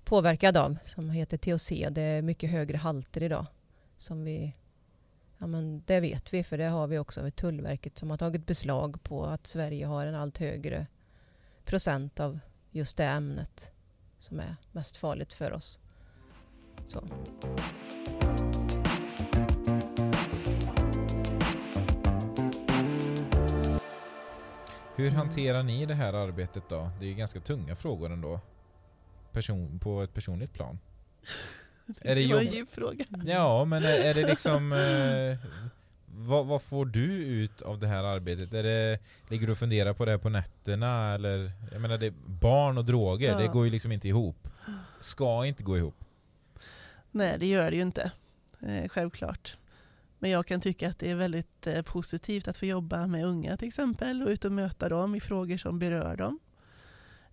påverkad 0.03 0.57
av 0.57 0.77
som 0.85 1.09
heter 1.09 1.37
THC. 1.37 1.69
Det 1.91 2.01
är 2.01 2.21
mycket 2.21 2.51
högre 2.51 2.77
halter 2.77 3.23
idag 3.23 3.45
som 3.97 4.23
vi 4.23 4.55
Ja, 5.41 5.48
men 5.48 5.84
det 5.86 6.00
vet 6.00 6.34
vi, 6.34 6.43
för 6.43 6.58
det 6.58 6.67
har 6.67 6.88
vi 6.88 7.00
också 7.00 7.22
vid 7.22 7.36
Tullverket 7.36 7.98
som 7.98 8.10
har 8.10 8.17
tagit 8.17 8.46
beslag 8.46 9.03
på 9.03 9.25
att 9.25 9.48
Sverige 9.48 9.86
har 9.86 10.05
en 10.05 10.15
allt 10.15 10.38
högre 10.38 10.88
procent 11.65 12.19
av 12.19 12.39
just 12.72 12.98
det 12.98 13.05
ämnet 13.05 13.72
som 14.19 14.39
är 14.39 14.55
mest 14.72 14.98
farligt 14.98 15.34
för 15.34 15.53
oss. 15.53 15.79
Så. 16.86 17.08
Hur 24.96 25.12
hanterar 25.12 25.63
ni 25.63 25.86
det 25.86 25.93
här 25.93 26.13
arbetet 26.13 26.69
då? 26.69 26.89
Det 27.00 27.05
är 27.05 27.10
ju 27.10 27.15
ganska 27.15 27.39
tunga 27.39 27.75
frågor 27.75 28.12
ändå. 28.12 28.39
Person, 29.31 29.79
på 29.79 30.01
ett 30.01 30.13
personligt 30.13 30.53
plan. 30.53 30.79
Är 32.01 32.15
det 32.15 32.27
Det 32.27 32.34
var 32.34 32.41
en 32.41 32.48
djup 32.48 32.74
fråga. 32.74 33.05
Ja, 33.25 33.65
men 33.65 33.84
är, 33.84 34.03
är 34.03 34.13
det 34.13 34.27
liksom... 34.27 34.74
Eh, 34.74 35.50
vad, 36.22 36.46
vad 36.46 36.62
får 36.62 36.86
du 36.86 37.13
ut 37.13 37.62
av 37.62 37.79
det 37.79 37.88
här 37.88 38.03
arbetet? 38.03 38.53
Är 38.53 38.63
det, 38.63 39.00
ligger 39.27 39.48
du 39.48 39.51
och 39.51 39.58
funderar 39.58 39.93
på 39.93 40.05
det 40.05 40.12
här 40.12 40.17
på 40.17 40.29
nätterna? 40.29 41.13
Eller, 41.13 41.51
jag 41.72 41.81
menar, 41.81 41.98
det, 41.98 42.13
barn 42.25 42.77
och 42.77 42.86
droger, 42.86 43.31
Ja. 43.31 43.38
det 43.38 43.48
går 43.48 43.65
ju 43.65 43.72
liksom 43.72 43.91
inte 43.91 44.08
ihop. 44.08 44.48
Ska 45.00 45.46
inte 45.46 45.63
gå 45.63 45.77
ihop. 45.77 45.96
Nej, 47.12 47.36
det 47.39 47.48
gör 47.48 47.69
det 47.72 47.75
ju 47.75 47.81
inte. 47.81 48.12
Eh, 48.62 48.88
självklart. 48.89 49.58
Men 50.19 50.31
jag 50.31 50.46
kan 50.46 50.62
tycka 50.62 50.89
att 50.89 51.00
det 51.00 51.12
är 51.12 51.15
väldigt 51.15 51.67
eh, 51.67 51.81
positivt 51.81 52.48
att 52.48 52.58
få 52.58 52.65
jobba 52.65 53.08
med 53.08 53.25
unga 53.25 53.58
till 53.58 53.67
exempel 53.67 54.24
och 54.24 54.29
ut 54.29 54.46
och 54.46 54.51
möta 54.51 54.89
dem 54.89 55.15
i 55.15 55.19
frågor 55.19 55.58
som 55.58 55.79
berör 55.79 56.15
dem. 56.15 56.39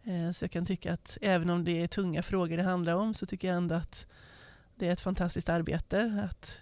Eh, 0.05 0.33
så 0.33 0.45
jag 0.45 0.51
kan 0.51 0.67
tycka 0.67 0.93
att 0.93 1.19
även 1.23 1.51
om 1.51 1.65
det 1.65 1.83
är 1.83 1.87
tunga 1.89 2.23
frågor 2.23 2.57
det 2.57 2.63
handlar 2.63 2.95
om 2.97 3.15
så 3.15 3.27
tycker 3.27 3.49
jag 3.49 3.57
ändå 3.57 3.75
att 3.75 4.07
det 4.77 4.89
är 4.89 4.93
ett 4.93 5.01
fantastiskt 5.01 5.49
arbete 5.49 6.29
att 6.31 6.59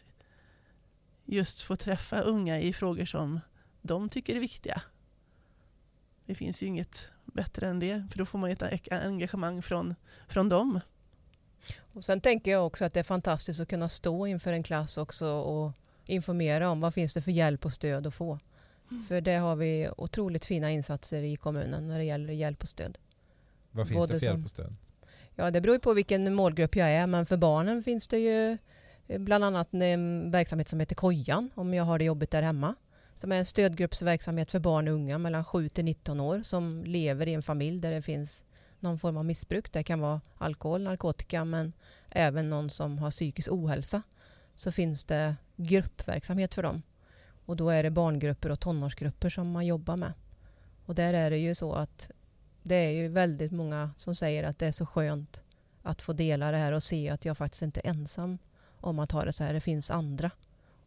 just 1.24 1.62
få 1.62 1.76
träffa 1.76 2.20
unga 2.20 2.60
i 2.60 2.72
frågor 2.72 3.04
som 3.04 3.40
de 3.82 4.08
tycker 4.08 4.36
är 4.36 4.40
viktiga. 4.40 4.82
Det 6.26 6.34
finns 6.34 6.62
ju 6.62 6.66
inget 6.66 7.08
bättre 7.24 7.66
än 7.66 7.80
det, 7.80 8.06
för 8.10 8.18
då 8.18 8.26
får 8.26 8.38
man 8.38 8.50
ju 8.50 8.56
ett 8.60 8.92
engagemang 8.92 9.62
från, 9.62 9.94
från 10.28 10.48
dem. 10.48 10.80
Och 11.92 12.04
sen 12.04 12.20
tänker 12.20 12.50
jag 12.50 12.66
också 12.66 12.84
att 12.84 12.94
det 12.94 13.00
är 13.00 13.04
fantastiskt 13.04 13.60
att 13.60 13.68
kunna 13.68 13.88
stå 13.88 14.26
inför 14.26 14.52
en 14.52 14.62
klass 14.62 14.98
också 14.98 15.26
och 15.28 15.72
informera 16.06 16.70
om 16.70 16.80
vad 16.80 16.94
finns 16.94 17.14
det 17.14 17.22
för 17.22 17.30
hjälp 17.30 17.64
och 17.64 17.72
stöd 17.72 18.06
att 18.06 18.14
få. 18.14 18.38
För 19.08 19.20
det 19.20 19.36
har 19.36 19.56
vi 19.56 19.88
otroligt 19.96 20.44
fina 20.44 20.70
insatser 20.70 21.22
i 21.22 21.36
kommunen 21.36 21.88
när 21.88 21.98
det 21.98 22.04
gäller 22.04 22.32
hjälp 22.32 22.62
och 22.62 22.68
stöd. 22.68 22.98
Vad 23.70 23.88
finns 23.88 24.00
Både 24.00 24.12
det 24.12 24.20
för 24.20 24.26
hjälp 24.26 24.44
och 24.44 24.50
stöd? 24.50 24.76
Ja, 25.36 25.50
det 25.50 25.60
beror 25.60 25.74
ju 25.74 25.80
på 25.80 25.94
vilken 25.94 26.34
målgrupp 26.34 26.76
jag 26.76 26.90
är, 26.90 27.06
men 27.06 27.26
för 27.26 27.36
barnen 27.36 27.82
finns 27.82 28.08
det 28.08 28.18
ju 28.18 28.58
eh, 29.08 29.20
bland 29.20 29.44
annat 29.44 29.74
en 29.74 30.26
eh, 30.26 30.30
verksamhet 30.30 30.68
som 30.68 30.80
heter 30.80 30.94
Kojan, 30.94 31.50
om 31.54 31.74
jag 31.74 31.84
har 31.84 31.98
det 31.98 32.04
jobbigt 32.04 32.30
där 32.30 32.42
hemma. 32.42 32.74
Som 33.14 33.32
är 33.32 33.36
en 33.36 33.44
stödgruppsverksamhet 33.44 34.52
för 34.52 34.58
barn 34.58 34.88
och 34.88 34.94
unga 34.94 35.18
mellan 35.18 35.44
7 35.44 35.68
till 35.68 35.84
19 35.84 36.20
år 36.20 36.42
som 36.42 36.84
lever 36.84 37.28
i 37.28 37.34
en 37.34 37.42
familj 37.42 37.80
där 37.80 37.90
det 37.90 38.02
finns 38.02 38.44
någon 38.80 38.98
form 38.98 39.16
av 39.16 39.24
missbruk. 39.24 39.72
Det 39.72 39.82
kan 39.82 40.00
vara 40.00 40.20
alkohol, 40.38 40.82
narkotika, 40.82 41.44
men 41.44 41.72
även 42.10 42.50
någon 42.50 42.70
som 42.70 42.98
har 42.98 43.10
psykisk 43.10 43.52
ohälsa. 43.52 44.02
Så 44.54 44.72
finns 44.72 45.04
det 45.04 45.36
gruppverksamhet 45.56 46.54
för 46.54 46.62
dem. 46.62 46.82
Och 47.46 47.56
då 47.56 47.70
är 47.70 47.82
det 47.82 47.90
barngrupper 47.90 48.50
och 48.50 48.60
tonårsgrupper 48.60 49.28
som 49.28 49.50
man 49.50 49.66
jobbar 49.66 49.96
med. 49.96 50.12
Och 50.86 50.94
där 50.94 51.14
är 51.14 51.30
det 51.30 51.38
ju 51.38 51.54
så 51.54 51.72
att 51.72 52.10
det 52.64 52.74
är 52.74 52.90
ju 52.90 53.08
väldigt 53.08 53.52
många 53.52 53.90
som 53.96 54.14
säger 54.14 54.44
att 54.44 54.58
det 54.58 54.66
är 54.66 54.72
så 54.72 54.86
skönt 54.86 55.42
att 55.82 56.02
få 56.02 56.12
dela 56.12 56.50
det 56.50 56.56
här 56.56 56.72
och 56.72 56.82
se 56.82 57.08
att 57.08 57.24
jag 57.24 57.38
faktiskt 57.38 57.62
inte 57.62 57.80
är 57.84 57.88
ensam 57.90 58.38
om 58.80 58.98
att 58.98 59.12
ha 59.12 59.24
det 59.24 59.32
så 59.32 59.44
här. 59.44 59.52
Det 59.54 59.60
finns 59.60 59.90
andra. 59.90 60.30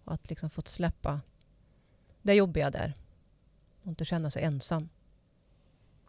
Och 0.04 0.14
att 0.14 0.30
liksom 0.30 0.50
fått 0.50 0.68
släppa 0.68 1.22
det 2.22 2.34
jobbiga 2.34 2.72
där. 2.72 2.94
Och 3.82 3.88
inte 3.88 4.06
känna 4.06 4.30
sig 4.30 4.44
ensam. 4.44 4.90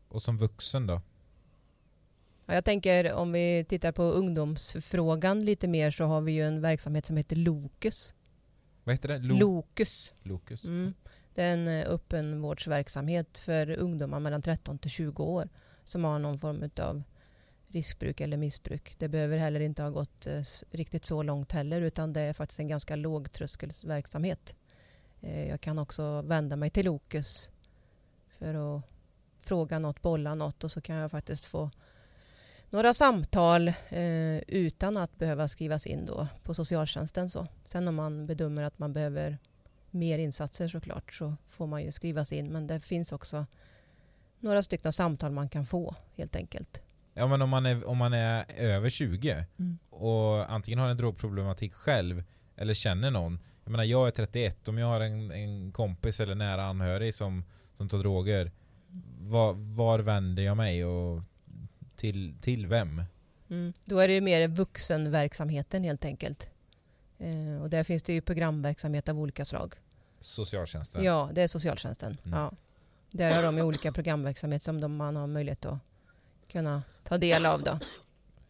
Och 0.09 0.23
som 0.23 0.39
vuxen 0.39 0.87
då? 0.87 1.01
Ja, 2.47 2.55
jag 2.55 2.65
tänker 2.65 3.13
om 3.13 3.33
vi 3.33 3.65
tittar 3.69 3.93
på 3.93 4.03
ungdomsfrågan 4.03 5.45
lite 5.45 5.69
mer 5.69 5.91
så 5.91 6.05
har 6.05 6.21
vi 6.21 6.33
ju 6.33 6.47
en 6.47 6.61
verksamhet 6.61 7.07
som 7.07 7.17
heter 7.17 7.37
Lokus. 7.37 8.15
Vad 8.85 8.95
heter 8.95 9.09
det? 9.09 9.19
Lo- 9.19 9.37
Lokus. 9.39 10.13
Lokus? 10.23 10.65
Mm. 10.65 10.95
Det 11.39 11.45
är 11.45 11.53
en 11.53 11.69
eh, 11.69 11.89
öppenvårdsverksamhet 11.89 13.39
för 13.39 13.71
ungdomar 13.71 14.21
mellan 14.21 14.43
13 14.43 14.79
till 14.79 14.91
20 14.91 15.23
år 15.23 15.49
som 15.85 16.05
har 16.05 16.19
någon 16.19 16.39
form 16.39 16.71
av 16.81 17.03
riskbruk 17.69 18.21
eller 18.21 18.37
missbruk. 18.37 18.95
Det 18.99 19.09
behöver 19.09 19.39
heller 19.39 19.61
inte 19.61 19.83
ha 19.83 19.91
gått 19.91 20.27
eh, 20.27 20.43
riktigt 20.71 21.05
så 21.05 21.23
långt 21.23 21.53
heller 21.53 21.81
utan 21.81 22.13
det 22.13 22.21
är 22.21 22.33
faktiskt 22.33 22.61
en 22.61 22.69
ganska 22.69 22.97
låg 22.97 23.33
tröskelsverksamhet. 23.33 24.57
Eh, 25.21 25.49
jag 25.49 25.61
kan 25.61 25.79
också 25.79 26.23
vända 26.23 26.57
mig 26.57 26.71
till 26.71 26.85
Lokus 26.85 27.51
för 28.39 28.77
att 28.77 28.83
fråga 29.43 29.79
något, 29.79 30.03
bolla 30.03 30.35
något 30.35 30.65
och 30.65 30.71
så 30.71 30.81
kan 30.81 30.97
jag 30.97 31.11
faktiskt 31.11 31.45
få 31.45 31.71
några 32.71 32.95
samtal 32.95 33.69
eh, 33.89 34.39
utan 34.39 34.97
att 34.97 35.19
behöva 35.19 35.49
skrivas 35.49 35.87
in 35.87 36.07
då 36.07 36.29
på 36.43 36.55
socialtjänsten. 36.55 37.29
Så. 37.29 37.47
Sen 37.65 37.89
om 37.89 37.95
man 37.95 38.27
bedömer 38.27 38.63
att 38.63 38.79
man 38.79 38.93
behöver 38.93 39.39
mer 39.91 40.19
insatser 40.19 40.69
såklart 40.69 41.13
så 41.13 41.37
får 41.47 41.67
man 41.67 41.83
ju 41.83 41.93
skrivas 41.93 42.33
in 42.33 42.53
men 42.53 42.67
det 42.67 42.81
finns 42.81 43.13
också 43.13 43.47
några 44.41 44.63
stycken 44.63 44.93
samtal 44.93 45.33
man 45.33 45.49
kan 45.49 45.67
få 45.67 45.95
helt 46.17 46.37
enkelt. 46.37 46.83
Ja 47.15 47.27
men 47.27 47.43
om 47.43 47.51
man 47.51 47.67
är, 47.67 47.89
om 47.89 47.99
man 47.99 48.13
är 48.13 48.45
över 48.57 48.91
20 48.91 49.45
Mm. 49.59 49.79
och 49.91 50.53
antingen 50.53 50.79
har 50.79 50.89
en 50.89 50.97
drogproblematik 50.97 51.73
själv 51.73 52.25
eller 52.57 52.75
känner 52.75 53.11
någon. 53.11 53.39
Jag 53.65 53.71
menar 53.71 53.85
jag 53.85 54.07
är 54.07 54.11
31, 54.11 54.69
om 54.69 54.79
jag 54.79 54.87
har 54.87 55.01
en, 55.01 55.31
en 55.31 55.73
kompis 55.73 56.21
eller 56.21 56.35
nära 56.35 56.65
anhörig 56.65 57.15
som, 57.15 57.45
som 57.75 57.89
tar 57.89 57.99
droger. 57.99 58.53
Var, 59.19 59.53
var 59.53 59.99
vänder 59.99 60.43
jag 60.43 60.57
mig 60.57 60.85
och 60.85 61.23
till, 61.97 62.35
till 62.41 62.67
vem? 62.67 63.03
Mm. 63.51 63.73
Då 63.85 63.99
är 63.99 64.09
det 64.09 64.21
mer 64.21 64.49
vuxenverksamheten 64.49 65.85
helt 65.85 66.05
enkelt. 66.05 66.51
Eh, 67.19 67.63
och 67.63 67.71
där 67.71 67.85
finns 67.85 68.03
det 68.03 68.13
ju 68.13 68.21
programverksamhet 68.21 69.09
av 69.09 69.19
olika 69.21 69.45
slag. 69.45 69.75
Socialtjänsten? 70.21 71.05
Ja, 71.05 71.31
det 71.33 71.43
är 71.43 71.47
socialtjänsten. 71.47 72.19
Mm. 72.25 72.39
Ja. 72.39 72.53
Där 73.11 73.37
har 73.37 73.43
de 73.43 73.57
ju 73.57 73.63
olika 73.63 73.93
programverksamhet 73.93 74.63
som 74.63 74.81
de, 74.81 74.97
man 74.97 75.17
har 75.17 75.27
möjlighet 75.27 75.67
att 75.67 75.79
kunna 76.49 76.83
ta 77.05 77.19
del 77.19 77.47
av. 77.47 77.63
Då. 77.63 77.79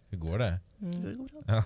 Hur 0.09 0.19
går 0.19 0.39
det? 0.39 0.61
Mm. 0.81 1.29
Bra. 1.47 1.63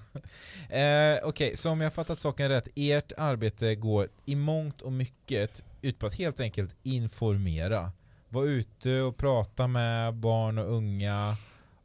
Eh, 0.76 1.18
Okej, 1.22 1.56
så 1.56 1.70
om 1.70 1.80
jag 1.80 1.86
har 1.86 1.90
fattat 1.90 2.18
saken 2.18 2.48
rätt, 2.48 2.68
ert 2.74 3.12
arbete 3.16 3.74
går 3.74 4.08
i 4.24 4.36
mångt 4.36 4.82
och 4.82 4.92
mycket 4.92 5.64
ut 5.82 5.98
på 5.98 6.06
att 6.06 6.14
helt 6.14 6.40
enkelt 6.40 6.76
informera. 6.82 7.92
Vara 8.28 8.46
ute 8.46 9.00
och 9.00 9.16
prata 9.16 9.66
med 9.66 10.14
barn 10.14 10.58
och 10.58 10.72
unga 10.72 11.36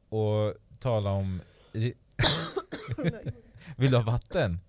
och 0.10 0.54
tala 0.80 1.12
om... 1.12 1.42
Vill 3.78 3.92
du 3.92 3.98
ha 3.98 4.04
vatten? 4.04 4.60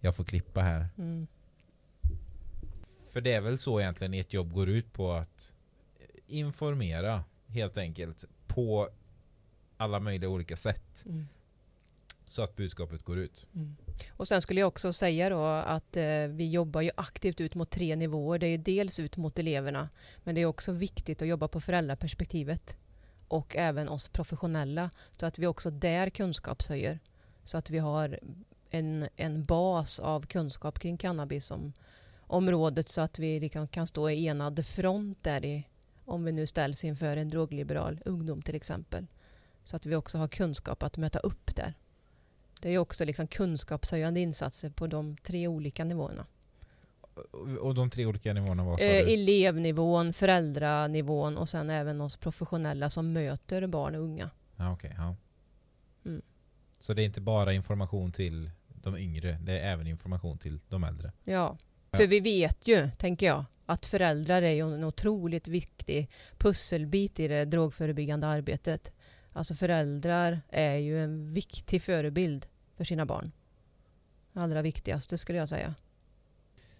Jag 0.00 0.16
får 0.16 0.24
klippa 0.24 0.60
här. 0.60 0.88
Mm. 0.98 1.26
För 3.12 3.20
det 3.20 3.32
är 3.32 3.40
väl 3.40 3.58
så 3.58 3.80
egentligen 3.80 4.14
ert 4.14 4.32
jobb 4.32 4.52
går 4.52 4.68
ut 4.68 4.92
på 4.92 5.12
att 5.12 5.54
informera 6.26 7.24
helt 7.46 7.78
enkelt 7.78 8.24
på 8.46 8.88
alla 9.76 10.00
möjliga 10.00 10.30
olika 10.30 10.56
sätt 10.56 11.04
Mm. 11.06 11.28
så 12.24 12.42
att 12.42 12.56
budskapet 12.56 13.02
går 13.02 13.18
ut. 13.18 13.46
Mm. 13.54 13.76
Och 14.10 14.28
sen 14.28 14.42
skulle 14.42 14.60
jag 14.60 14.68
också 14.68 14.92
säga 14.92 15.30
då 15.30 15.44
att 15.44 15.96
eh, 15.96 16.26
vi 16.28 16.50
jobbar 16.50 16.80
ju 16.80 16.90
aktivt 16.94 17.40
ut 17.40 17.54
mot 17.54 17.70
tre 17.70 17.96
nivåer. 17.96 18.38
Det 18.38 18.46
är 18.46 18.50
ju 18.50 18.56
dels 18.56 19.00
ut 19.00 19.16
mot 19.16 19.38
eleverna 19.38 19.88
men 20.24 20.34
det 20.34 20.40
är 20.40 20.46
också 20.46 20.72
viktigt 20.72 21.22
att 21.22 21.28
jobba 21.28 21.48
på 21.48 21.60
föräldraperspektivet 21.60 22.76
och 23.28 23.56
även 23.56 23.88
oss 23.88 24.08
professionella 24.08 24.90
så 25.12 25.26
att 25.26 25.38
vi 25.38 25.46
också 25.46 25.70
där 25.70 26.10
kunskapshöjer. 26.10 26.98
Så 27.44 27.58
att 27.58 27.70
vi 27.70 27.78
har 27.78 28.18
en, 28.70 29.08
en 29.16 29.44
bas 29.44 29.98
av 29.98 30.26
kunskap 30.26 30.78
kring 30.78 30.96
cannabis 30.96 31.52
området 32.20 32.88
så 32.88 33.00
att 33.00 33.18
vi 33.18 33.40
liksom 33.40 33.68
kan 33.68 33.86
stå 33.86 34.10
i 34.10 34.26
enad 34.26 34.66
front 34.66 35.18
där 35.22 35.44
i, 35.44 35.66
om 36.04 36.24
vi 36.24 36.32
nu 36.32 36.46
ställs 36.46 36.84
inför 36.84 37.16
en 37.16 37.28
drogliberal 37.28 37.98
ungdom 38.04 38.42
till 38.42 38.54
exempel. 38.54 39.06
Så 39.64 39.76
att 39.76 39.86
vi 39.86 39.94
också 39.94 40.18
har 40.18 40.28
kunskap 40.28 40.82
att 40.82 40.96
möta 40.96 41.18
upp 41.18 41.54
där. 41.56 41.74
Det 42.62 42.70
är 42.70 42.78
också 42.78 43.04
liksom 43.04 43.26
kunskapshöjande 43.26 44.20
insatser 44.20 44.70
på 44.70 44.86
de 44.86 45.16
tre 45.16 45.48
olika 45.48 45.84
nivåerna. 45.84 46.26
Och- 47.60 47.74
de 47.74 47.90
tre 47.90 48.06
olika 48.06 48.32
nivåerna 48.32 48.64
var 48.64 48.80
Eh, 48.80 49.12
elevnivån, 49.12 50.12
föräldranivån 50.12 51.38
och 51.38 51.48
sen 51.48 51.70
även 51.70 52.00
oss 52.00 52.16
professionella 52.16 52.90
som 52.90 53.12
möter 53.12 53.66
barn 53.66 53.94
och 53.94 54.02
unga. 54.02 54.30
Ja, 54.56 54.72
okej, 54.72 54.94
ja. 54.98 55.16
Mm. 56.04 56.22
Så 56.78 56.94
det 56.94 57.02
är 57.02 57.06
inte 57.06 57.20
bara 57.20 57.52
information 57.52 58.12
till 58.12 58.50
de 58.92 58.98
yngre, 58.98 59.38
det 59.40 59.58
är 59.58 59.72
även 59.72 59.86
information 59.86 60.38
till 60.38 60.60
de 60.68 60.84
äldre. 60.84 61.12
Ja, 61.24 61.58
för 61.92 62.06
vi 62.06 62.20
vet 62.20 62.68
ju, 62.68 62.90
tänker 62.98 63.26
jag, 63.26 63.44
att 63.66 63.86
föräldrar 63.86 64.42
är 64.42 64.52
ju 64.52 64.74
en 64.74 64.84
otroligt 64.84 65.48
viktig 65.48 66.10
pusselbit 66.38 67.20
i 67.20 67.28
det 67.28 67.44
drogförebyggande 67.44 68.26
arbetet. 68.26 68.92
Alltså 69.32 69.54
föräldrar 69.54 70.40
är 70.48 70.76
ju 70.76 71.04
en 71.04 71.32
viktig 71.32 71.82
förebild 71.82 72.46
för 72.76 72.84
sina 72.84 73.06
barn. 73.06 73.32
Allra 74.34 74.62
viktigaste 74.62 75.18
skulle 75.18 75.38
jag 75.38 75.48
säga. 75.48 75.74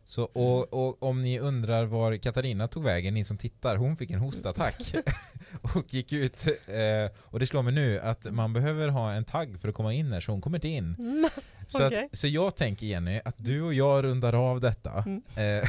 Så, 0.04 0.22
och, 0.22 0.72
och 0.72 1.02
om 1.02 1.22
ni 1.22 1.38
undrar 1.38 1.84
var 1.84 2.16
Katarina 2.16 2.68
tog 2.68 2.84
vägen, 2.84 3.14
ni 3.14 3.24
som 3.24 3.38
tittar, 3.38 3.76
hon 3.76 3.96
fick 3.96 4.10
en 4.10 4.18
hostattack 4.18 4.94
och 5.62 5.94
gick 5.94 6.12
ut. 6.12 6.46
Eh, 6.46 7.10
och 7.18 7.40
det 7.40 7.46
slår 7.46 7.62
mig 7.62 7.72
nu 7.72 8.00
att 8.00 8.24
man 8.32 8.52
behöver 8.52 8.88
ha 8.88 9.12
en 9.12 9.24
tagg 9.24 9.60
för 9.60 9.68
att 9.68 9.74
komma 9.74 9.92
in 9.92 10.12
här, 10.12 10.20
så 10.20 10.32
hon 10.32 10.40
kommer 10.40 10.58
inte 10.58 10.68
in. 10.68 10.96
Så, 11.70 11.86
Okej. 11.86 12.08
att, 12.12 12.18
så 12.18 12.26
jag 12.26 12.56
tänker 12.56 12.86
Jenny, 12.86 13.20
att 13.24 13.34
du 13.38 13.62
och 13.62 13.74
jag 13.74 14.04
rundar 14.04 14.32
av 14.32 14.60
detta. 14.60 15.04
Mm. 15.06 15.22
Eh, 15.36 15.68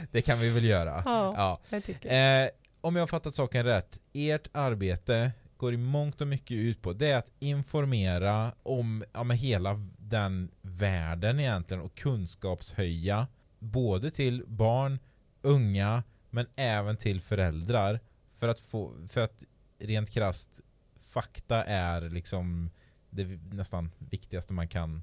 det 0.10 0.22
kan 0.22 0.38
vi 0.38 0.50
väl 0.50 0.64
göra. 0.64 1.02
Ja, 1.04 1.34
Ja. 1.36 1.60
jag 1.70 1.84
tycker 1.84 2.42
Eh, 2.44 2.48
om 2.80 2.96
jag 2.96 3.02
har 3.02 3.06
fattat 3.06 3.34
saken 3.34 3.64
rätt, 3.64 4.00
ert 4.12 4.48
arbete 4.52 5.32
går 5.56 5.74
i 5.74 5.76
mångt 5.76 6.20
och 6.20 6.26
mycket 6.26 6.56
ut 6.56 6.82
på 6.82 6.92
det 6.92 7.10
är 7.10 7.16
att 7.16 7.30
informera 7.38 8.52
om 8.62 9.04
ja, 9.12 9.24
med 9.24 9.38
hela 9.38 9.80
den 9.98 10.50
världen 10.62 11.40
egentligen 11.40 11.82
och 11.82 11.94
kunskapshöja 11.94 13.26
både 13.58 14.10
till 14.10 14.44
barn, 14.46 14.98
unga 15.42 16.02
men 16.30 16.46
även 16.56 16.96
till 16.96 17.20
föräldrar 17.20 18.00
för 18.30 18.48
att 18.48 18.60
få, 18.60 19.06
för 19.08 19.20
att 19.20 19.44
rent 19.78 20.10
krasst 20.10 20.60
fakta 21.02 21.64
är 21.64 22.00
liksom 22.00 22.70
det 23.10 23.24
nästan 23.52 23.90
viktigaste 23.98 24.52
man 24.52 24.68
kan 24.68 25.02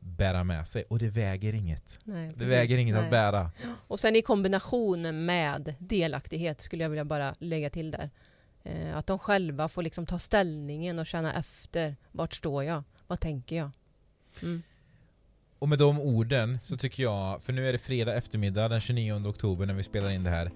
bära 0.00 0.44
med 0.44 0.66
sig 0.66 0.84
och 0.88 0.98
det 0.98 1.08
väger 1.08 1.52
inget. 1.52 1.98
Nej, 2.04 2.32
Det 2.36 2.44
väger 2.44 2.78
inget 2.78 2.94
Nej. 2.94 3.04
att 3.04 3.10
bära. 3.10 3.50
Och 3.88 4.00
sen 4.00 4.16
i 4.16 4.22
kombination 4.22 5.24
med 5.24 5.74
delaktighet 5.78 6.60
skulle 6.60 6.82
jag 6.84 6.90
vilja 6.90 7.04
bara 7.04 7.34
lägga 7.38 7.70
till 7.70 7.90
där. 7.90 8.10
Eh, 8.62 8.96
att 8.96 9.06
de 9.06 9.18
själva 9.18 9.68
får 9.68 9.82
liksom 9.82 10.06
ta 10.06 10.18
ställningen 10.18 10.98
och 10.98 11.06
känna 11.06 11.34
efter. 11.34 11.96
Vart 12.12 12.34
står 12.34 12.64
jag? 12.64 12.84
Vad 13.06 13.20
tänker 13.20 13.56
jag? 13.56 13.70
Mm. 14.42 14.62
Och 15.58 15.68
med 15.68 15.78
de 15.78 16.00
orden 16.00 16.58
så 16.58 16.76
tycker 16.76 17.02
jag, 17.02 17.42
för 17.42 17.52
nu 17.52 17.68
är 17.68 17.72
det 17.72 17.78
fredag 17.78 18.14
eftermiddag 18.14 18.68
den 18.68 18.80
29 18.80 19.28
oktober 19.28 19.66
när 19.66 19.74
vi 19.74 19.82
spelar 19.82 20.10
in 20.10 20.24
det 20.24 20.30
här. 20.30 20.50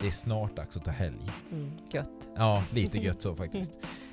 Det 0.00 0.06
är 0.06 0.10
snart 0.10 0.56
dags 0.56 0.76
att 0.76 0.84
ta 0.84 0.90
helg. 0.90 1.30
Mm, 1.52 1.78
gött. 1.92 2.30
Ja, 2.36 2.64
lite 2.70 2.98
gött 2.98 3.22
så 3.22 3.36
faktiskt. 3.36 3.72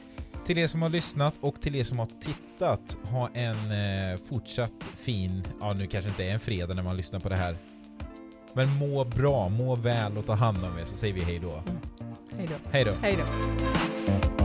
Till 0.47 0.57
er 0.57 0.67
som 0.67 0.81
har 0.81 0.89
lyssnat 0.89 1.37
och 1.41 1.61
till 1.61 1.75
er 1.75 1.83
som 1.83 1.99
har 1.99 2.07
tittat, 2.21 2.97
ha 3.03 3.29
en 3.33 3.71
eh, 3.71 4.17
fortsatt 4.17 4.83
fin, 4.95 5.47
ja 5.59 5.73
nu 5.73 5.87
kanske 5.87 6.09
inte 6.09 6.25
är 6.25 6.33
en 6.33 6.39
fredag 6.39 6.73
när 6.73 6.83
man 6.83 6.97
lyssnar 6.97 7.19
på 7.19 7.29
det 7.29 7.35
här. 7.35 7.55
Men 8.53 8.75
må 8.75 9.05
bra, 9.05 9.49
må 9.49 9.75
väl 9.75 10.17
och 10.17 10.25
ta 10.25 10.33
hand 10.33 10.57
om 10.57 10.79
er 10.79 10.85
så 10.85 10.97
säger 10.97 11.13
vi 11.13 11.21
hej 11.21 11.39
då. 11.39 11.63
Hej 12.37 12.47
då. 12.47 12.55
Hej 12.71 12.85
då. 12.85 12.91
Hej 13.01 13.17
då. 13.17 14.36